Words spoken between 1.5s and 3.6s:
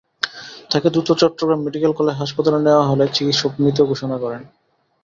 medical college হাসাপাতালে নেওয়া হলে চিকিৎসক